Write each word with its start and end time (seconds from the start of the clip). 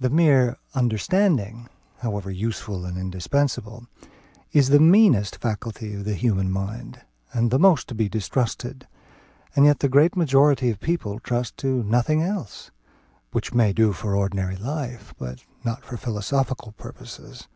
The 0.00 0.08
mere 0.08 0.56
understanding, 0.74 1.68
however 1.98 2.30
useful 2.30 2.86
and 2.86 2.96
indispensable, 2.96 3.86
is 4.50 4.70
the 4.70 4.80
meanest 4.80 5.36
faculty 5.36 5.92
in 5.92 6.04
the 6.04 6.14
human 6.14 6.50
mind, 6.50 7.02
and 7.34 7.50
the 7.50 7.58
most 7.58 7.86
to 7.88 7.94
be 7.94 8.08
distrusted; 8.08 8.88
and 9.54 9.66
yet 9.66 9.80
the 9.80 9.90
great 9.90 10.16
majority 10.16 10.70
of 10.70 10.80
people 10.80 11.20
trust 11.20 11.58
to 11.58 11.82
nothing 11.82 12.22
else; 12.22 12.70
which 13.32 13.52
may 13.52 13.74
do 13.74 13.92
for 13.92 14.16
ordinary 14.16 14.56
life, 14.56 15.12
but 15.18 15.44
not 15.66 15.84
for 15.84 15.98
philosophical 15.98 16.72
purposes. 16.72 17.46